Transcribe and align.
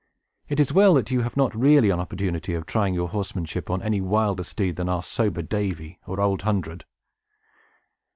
It 0.49 0.59
is 0.59 0.73
well 0.73 0.95
that 0.95 1.11
you 1.11 1.21
have 1.21 1.37
not 1.37 1.53
really 1.55 1.91
an 1.91 1.99
opportunity 1.99 2.55
of 2.55 2.65
trying 2.65 2.95
your 2.95 3.09
horsemanship 3.09 3.69
on 3.69 3.83
any 3.83 4.01
wilder 4.01 4.41
steed 4.41 4.75
than 4.77 4.89
our 4.89 5.03
sober 5.03 5.43
Davy, 5.43 5.99
or 6.07 6.19
Old 6.19 6.41
Hundred." 6.41 6.85